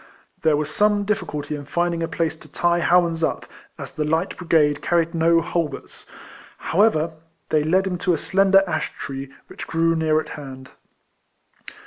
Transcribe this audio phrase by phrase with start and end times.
[0.41, 3.45] There was some difficulty in lindnig a place to tie Howans up,
[3.77, 6.07] as the light brigade carried no halberts.
[6.57, 7.11] However,
[7.49, 10.71] they led him to a slender ash tree which grew near at hand.